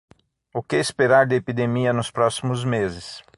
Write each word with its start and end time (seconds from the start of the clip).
O 0.59 0.63
que 0.67 0.77
esperar 0.77 1.27
da 1.27 1.35
epidemia 1.35 1.93
nos 1.93 2.09
próximos 2.09 2.65
meses 2.65 3.23